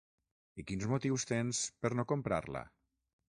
[0.63, 2.67] I quins motius tens per no comprar-la?